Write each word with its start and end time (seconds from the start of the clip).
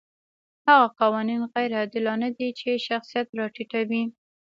هغه 0.67 0.87
قوانین 0.99 1.41
غیر 1.53 1.71
عادلانه 1.79 2.27
دي 2.37 2.47
چې 2.59 2.69
شخصیت 2.87 3.27
راټیټوي. 3.39 4.03